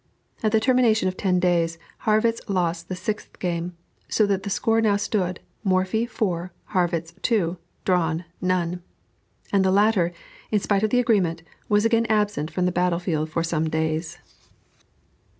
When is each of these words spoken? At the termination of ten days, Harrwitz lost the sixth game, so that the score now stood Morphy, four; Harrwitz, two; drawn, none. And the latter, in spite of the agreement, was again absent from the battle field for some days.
At 0.41 0.51
the 0.51 0.59
termination 0.59 1.07
of 1.07 1.15
ten 1.15 1.39
days, 1.39 1.77
Harrwitz 2.07 2.41
lost 2.49 2.89
the 2.89 2.95
sixth 2.95 3.37
game, 3.37 3.77
so 4.09 4.25
that 4.25 4.41
the 4.41 4.49
score 4.49 4.81
now 4.81 4.95
stood 4.97 5.41
Morphy, 5.63 6.07
four; 6.07 6.51
Harrwitz, 6.73 7.13
two; 7.21 7.57
drawn, 7.85 8.25
none. 8.41 8.81
And 9.53 9.63
the 9.63 9.69
latter, 9.69 10.11
in 10.49 10.59
spite 10.59 10.81
of 10.81 10.89
the 10.89 10.99
agreement, 10.99 11.43
was 11.69 11.85
again 11.85 12.07
absent 12.07 12.49
from 12.49 12.65
the 12.65 12.71
battle 12.71 12.97
field 12.97 13.29
for 13.29 13.43
some 13.43 13.69
days. 13.69 14.17